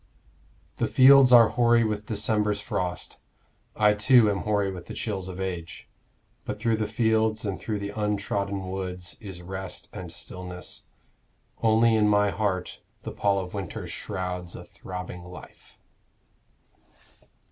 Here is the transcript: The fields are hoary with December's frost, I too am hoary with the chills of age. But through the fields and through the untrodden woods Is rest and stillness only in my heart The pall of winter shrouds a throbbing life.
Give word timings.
The 0.77 0.87
fields 0.87 1.31
are 1.31 1.49
hoary 1.49 1.83
with 1.83 2.07
December's 2.07 2.59
frost, 2.59 3.17
I 3.75 3.93
too 3.93 4.31
am 4.31 4.39
hoary 4.39 4.71
with 4.71 4.87
the 4.87 4.95
chills 4.95 5.27
of 5.27 5.39
age. 5.39 5.87
But 6.43 6.57
through 6.59 6.77
the 6.77 6.87
fields 6.87 7.45
and 7.45 7.59
through 7.59 7.77
the 7.77 7.91
untrodden 7.95 8.71
woods 8.71 9.15
Is 9.21 9.43
rest 9.43 9.89
and 9.93 10.11
stillness 10.11 10.85
only 11.61 11.93
in 11.95 12.09
my 12.09 12.31
heart 12.31 12.81
The 13.03 13.11
pall 13.11 13.37
of 13.41 13.53
winter 13.53 13.85
shrouds 13.85 14.55
a 14.55 14.63
throbbing 14.65 15.23
life. 15.23 15.77